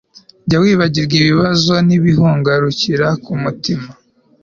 [0.45, 3.89] jya wibagirwa ibibazo nibiguhagarika umutima